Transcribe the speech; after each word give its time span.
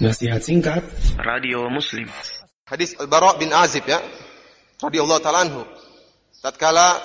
Nasihat 0.00 0.40
singkat 0.40 0.80
Radio 1.20 1.68
Muslim. 1.68 2.08
Hadis 2.64 2.96
Al-Bara 2.96 3.36
bin 3.36 3.52
Azib 3.52 3.84
ya. 3.84 4.00
Radhiyallahu 4.80 5.20
taala 5.20 5.44
anhu. 5.44 5.60
Tatkala 6.40 7.04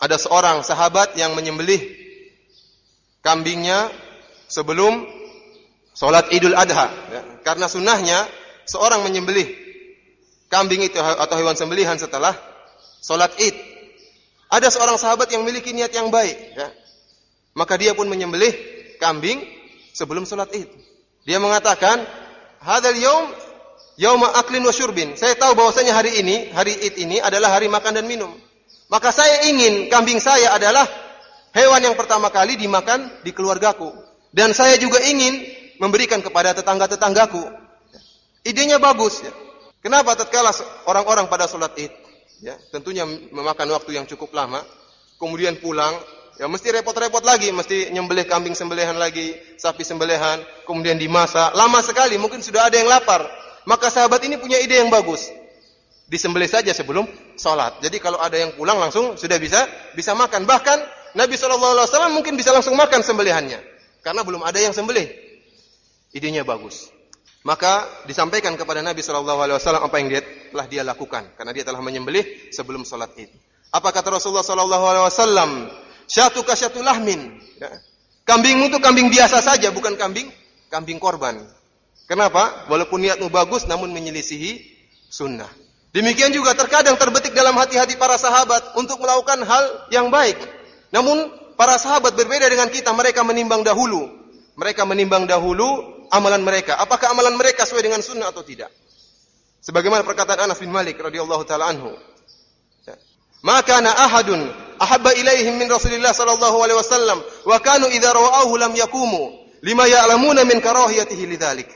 ada 0.00 0.16
seorang 0.16 0.64
sahabat 0.64 1.20
yang 1.20 1.36
menyembelih 1.36 1.84
kambingnya 3.20 3.92
sebelum 4.48 5.04
sholat 5.92 6.32
Idul 6.32 6.56
Adha. 6.56 6.88
Ya. 7.12 7.20
Karena 7.44 7.68
sunnahnya 7.68 8.24
seorang 8.64 9.04
menyembelih 9.04 9.44
kambing 10.48 10.80
itu 10.80 10.96
atau 10.96 11.36
hewan 11.36 11.60
sembelihan 11.60 12.00
setelah 12.00 12.32
sholat 13.04 13.36
Id. 13.36 13.52
Ada 14.48 14.72
seorang 14.72 14.96
sahabat 14.96 15.28
yang 15.28 15.44
memiliki 15.44 15.76
niat 15.76 15.92
yang 15.92 16.08
baik. 16.08 16.40
Ya. 16.56 16.72
Maka 17.52 17.76
dia 17.76 17.92
pun 17.92 18.08
menyembelih 18.08 18.56
kambing 18.96 19.44
sebelum 19.92 20.24
sholat 20.24 20.48
Id. 20.56 20.93
Dia 21.24 21.40
mengatakan, 21.40 22.04
"Hadzal 22.60 22.96
yaum 23.00 23.32
yauma 23.96 24.28
aklin 24.36 24.64
wa 24.64 24.72
syurbin." 24.72 25.16
Saya 25.16 25.36
tahu 25.36 25.56
bahwasanya 25.56 25.96
hari 25.96 26.20
ini, 26.20 26.52
hari 26.52 26.76
Id 26.76 26.94
ini 27.00 27.16
adalah 27.20 27.56
hari 27.56 27.68
makan 27.68 27.96
dan 28.00 28.04
minum. 28.04 28.32
Maka 28.92 29.10
saya 29.10 29.48
ingin 29.48 29.88
kambing 29.88 30.20
saya 30.20 30.52
adalah 30.52 30.84
hewan 31.56 31.80
yang 31.80 31.96
pertama 31.96 32.28
kali 32.28 32.60
dimakan 32.60 33.24
di 33.24 33.32
keluargaku. 33.32 33.88
Dan 34.34 34.52
saya 34.52 34.76
juga 34.76 35.00
ingin 35.00 35.40
memberikan 35.80 36.20
kepada 36.20 36.52
tetangga-tetanggaku. 36.52 37.42
Idenya 38.44 38.76
bagus 38.76 39.24
ya. 39.24 39.32
Kenapa 39.80 40.16
tatkala 40.16 40.52
orang-orang 40.88 41.28
pada 41.28 41.48
sholat 41.48 41.72
Id 41.76 41.92
ya, 42.44 42.56
tentunya 42.72 43.04
memakan 43.08 43.72
waktu 43.72 43.96
yang 43.96 44.04
cukup 44.08 44.32
lama, 44.36 44.60
kemudian 45.16 45.56
pulang 45.60 45.92
Ya 46.34 46.50
mesti 46.50 46.66
repot-repot 46.74 47.22
lagi, 47.22 47.54
mesti 47.54 47.94
nyembelih 47.94 48.26
kambing 48.26 48.58
sembelihan 48.58 48.98
lagi, 48.98 49.38
sapi 49.54 49.86
sembelihan, 49.86 50.42
kemudian 50.66 50.98
dimasak. 50.98 51.54
Lama 51.54 51.78
sekali, 51.78 52.18
mungkin 52.18 52.42
sudah 52.42 52.66
ada 52.66 52.74
yang 52.74 52.90
lapar. 52.90 53.22
Maka 53.64 53.86
sahabat 53.86 54.18
ini 54.26 54.34
punya 54.36 54.58
ide 54.58 54.82
yang 54.82 54.90
bagus. 54.90 55.30
Disembelih 56.10 56.50
saja 56.50 56.74
sebelum 56.74 57.06
sholat. 57.38 57.80
Jadi 57.80 57.96
kalau 58.02 58.18
ada 58.20 58.34
yang 58.36 58.52
pulang 58.58 58.76
langsung 58.76 59.14
sudah 59.16 59.38
bisa 59.40 59.64
bisa 59.94 60.12
makan. 60.12 60.44
Bahkan 60.44 60.78
Nabi 61.16 61.38
SAW 61.38 62.12
mungkin 62.12 62.36
bisa 62.36 62.52
langsung 62.52 62.76
makan 62.76 63.00
sembelihannya. 63.00 63.62
Karena 64.04 64.20
belum 64.20 64.44
ada 64.44 64.60
yang 64.60 64.76
sembelih. 64.76 65.08
Idenya 66.12 66.44
bagus. 66.44 66.92
Maka 67.46 68.04
disampaikan 68.04 68.52
kepada 68.58 68.84
Nabi 68.84 69.00
SAW 69.00 69.48
apa 69.80 69.96
yang 69.96 70.12
dia 70.12 70.20
telah 70.52 70.66
dia 70.68 70.82
lakukan. 70.84 71.24
Karena 71.40 71.56
dia 71.56 71.64
telah 71.64 71.80
menyembelih 71.80 72.52
sebelum 72.52 72.84
sholat 72.84 73.16
id. 73.16 73.32
Apa 73.72 73.88
kata 73.94 74.20
Rasulullah 74.20 74.44
SAW? 74.44 75.83
Syatu 76.14 76.46
kasyatu 76.46 76.78
lahmin. 76.78 77.42
Ya. 77.58 77.74
Kambingmu 78.22 78.70
itu 78.70 78.78
kambing 78.78 79.10
biasa 79.10 79.42
saja, 79.42 79.74
bukan 79.74 79.98
kambing 79.98 80.30
kambing 80.70 81.02
korban. 81.02 81.42
Kenapa? 82.06 82.70
Walaupun 82.70 83.02
niatmu 83.02 83.34
bagus, 83.34 83.66
namun 83.66 83.90
menyelisihi 83.90 84.62
sunnah. 85.10 85.50
Demikian 85.90 86.30
juga 86.30 86.54
terkadang 86.54 86.94
terbetik 86.94 87.34
dalam 87.34 87.58
hati-hati 87.58 87.98
para 87.98 88.14
sahabat 88.14 88.78
untuk 88.78 89.02
melakukan 89.02 89.42
hal 89.42 89.64
yang 89.90 90.06
baik. 90.14 90.38
Namun 90.94 91.34
para 91.58 91.74
sahabat 91.82 92.14
berbeda 92.14 92.46
dengan 92.46 92.70
kita, 92.70 92.94
mereka 92.94 93.26
menimbang 93.26 93.66
dahulu. 93.66 94.06
Mereka 94.54 94.86
menimbang 94.86 95.26
dahulu 95.26 95.66
amalan 96.14 96.46
mereka. 96.46 96.78
Apakah 96.78 97.10
amalan 97.10 97.34
mereka 97.34 97.66
sesuai 97.66 97.90
dengan 97.90 97.98
sunnah 97.98 98.30
atau 98.30 98.46
tidak? 98.46 98.70
Sebagaimana 99.66 100.06
perkataan 100.06 100.46
Anas 100.46 100.62
bin 100.62 100.70
Malik 100.70 100.94
radhiyallahu 101.02 101.42
taala 101.42 101.74
anhu. 101.74 101.90
Maka 103.44 103.84
na 103.84 103.92
ahadun 103.92 104.40
ahabba 104.84 105.16
ilaihim 105.16 105.56
min 105.56 105.66
Rasulillah 105.66 106.12
sallallahu 106.12 106.60
alaihi 106.60 106.78
wasallam 106.78 107.18
wa 107.48 107.56
kanu 107.58 107.88
idza 107.88 108.12
ra'awhu 108.12 108.54
lam 108.60 108.72
yakumu 108.76 109.32
lima 109.64 109.88
ya'lamuna 109.88 110.44
min 110.44 110.60
karahiyatihi 110.60 111.24
lidzalik. 111.24 111.68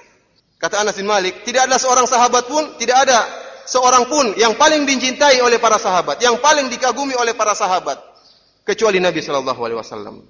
Kata 0.59 0.83
Anas 0.83 0.99
bin 0.99 1.07
Malik, 1.07 1.47
tidak 1.47 1.71
ada 1.71 1.79
seorang 1.79 2.05
sahabat 2.05 2.51
pun, 2.51 2.77
tidak 2.77 3.07
ada 3.07 3.19
seorang 3.65 4.11
pun 4.11 4.35
yang 4.35 4.59
paling 4.59 4.85
dicintai 4.85 5.39
oleh 5.39 5.57
para 5.63 5.79
sahabat, 5.79 6.19
yang 6.19 6.37
paling 6.43 6.67
dikagumi 6.67 7.15
oleh 7.15 7.33
para 7.33 7.55
sahabat 7.55 7.97
kecuali 8.67 8.99
Nabi 8.99 9.23
sallallahu 9.23 9.61
alaihi 9.65 9.79
wasallam. 9.79 10.27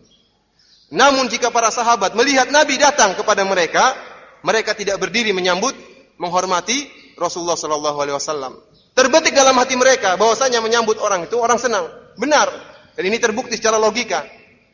Namun 0.93 1.33
jika 1.33 1.49
para 1.49 1.73
sahabat 1.73 2.13
melihat 2.13 2.53
Nabi 2.53 2.77
datang 2.77 3.17
kepada 3.17 3.45
mereka, 3.45 3.97
mereka 4.45 4.77
tidak 4.77 5.01
berdiri 5.01 5.33
menyambut, 5.33 5.73
menghormati 6.21 6.89
Rasulullah 7.17 7.57
sallallahu 7.57 7.99
alaihi 7.99 8.17
wasallam. 8.17 8.53
Terbetik 8.93 9.31
dalam 9.31 9.55
hati 9.55 9.79
mereka 9.79 10.19
bahwasanya 10.19 10.59
menyambut 10.59 10.99
orang 10.99 11.25
itu 11.25 11.39
orang 11.39 11.57
senang. 11.57 11.87
Benar. 12.19 12.51
Dan 12.99 13.07
ini 13.07 13.23
terbukti 13.23 13.55
secara 13.55 13.79
logika. 13.79 14.27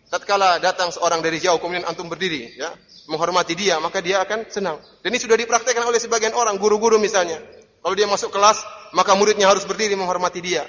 Tatkala 0.09 0.57
datang 0.57 0.89
seorang 0.89 1.21
dari 1.21 1.37
jauh 1.37 1.61
kemudian 1.61 1.85
antum 1.85 2.09
berdiri 2.09 2.57
ya, 2.57 2.73
menghormati 3.13 3.53
dia, 3.53 3.77
maka 3.85 4.01
dia 4.01 4.25
akan 4.25 4.49
senang. 4.49 4.81
Dan 5.05 5.13
ini 5.13 5.21
sudah 5.21 5.37
dipraktekkan 5.37 5.85
oleh 5.85 6.01
sebagian 6.01 6.33
orang, 6.33 6.57
guru-guru 6.57 6.97
misalnya. 6.97 7.37
Kalau 7.85 7.93
dia 7.93 8.09
masuk 8.09 8.33
kelas, 8.33 8.65
maka 8.97 9.13
muridnya 9.13 9.45
harus 9.45 9.69
berdiri 9.69 9.93
menghormati 9.93 10.41
dia. 10.41 10.65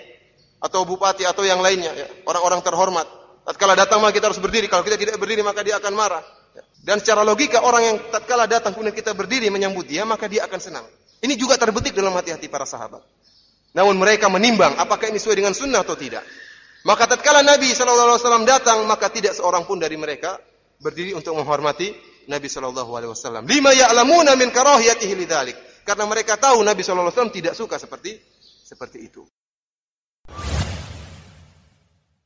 Atau 0.60 0.84
bupati 0.84 1.24
atau 1.24 1.48
yang 1.48 1.64
lainnya, 1.64 1.96
ya, 1.96 2.08
orang-orang 2.28 2.60
terhormat. 2.60 3.08
Tatkala 3.48 3.80
datang 3.80 4.04
maka 4.04 4.20
kita 4.20 4.28
harus 4.28 4.42
berdiri, 4.44 4.68
kalau 4.68 4.84
kita 4.84 5.00
tidak 5.00 5.16
berdiri 5.16 5.40
maka 5.40 5.64
dia 5.64 5.80
akan 5.80 5.96
marah. 5.96 6.28
Dan 6.84 7.00
secara 7.00 7.24
logika 7.24 7.64
orang 7.64 7.84
yang 7.88 7.98
tatkala 8.12 8.52
datang 8.52 8.76
kemudian 8.76 8.92
kita 8.92 9.16
berdiri 9.16 9.48
menyambut 9.48 9.88
dia, 9.88 10.04
maka 10.04 10.28
dia 10.28 10.44
akan 10.44 10.60
senang. 10.60 10.86
Ini 11.24 11.40
juga 11.40 11.56
terbetik 11.56 11.96
dalam 11.96 12.12
hati-hati 12.20 12.52
para 12.52 12.68
sahabat. 12.68 13.00
Namun 13.72 13.96
mereka 13.96 14.28
menimbang 14.28 14.76
apakah 14.76 15.08
ini 15.08 15.24
sesuai 15.24 15.40
dengan 15.40 15.54
sunnah 15.56 15.88
atau 15.88 15.96
tidak. 15.96 16.22
Maka 16.86 17.10
tatkala 17.10 17.42
Nabi 17.42 17.74
SAW 17.74 18.46
datang, 18.46 18.86
maka 18.86 19.10
tidak 19.10 19.34
seorang 19.34 19.66
pun 19.66 19.82
dari 19.82 19.98
mereka 19.98 20.38
berdiri 20.78 21.18
untuk 21.18 21.34
menghormati 21.34 21.90
Nabi 22.30 22.46
SAW. 22.46 23.42
Lima 23.42 23.74
ya'lamuna 23.74 24.38
min 24.38 24.54
karahiyatihi 24.54 25.14
lidzalik. 25.18 25.58
Karena 25.82 26.06
mereka 26.06 26.38
tahu 26.38 26.62
Nabi 26.62 26.86
SAW 26.86 27.10
tidak 27.34 27.58
suka 27.58 27.82
seperti 27.82 28.18
seperti 28.66 29.02
itu. 29.02 29.26